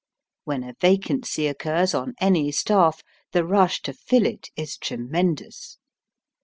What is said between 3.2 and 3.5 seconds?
the